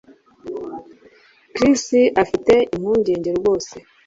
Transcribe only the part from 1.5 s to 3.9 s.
Chris afite impungenge rwose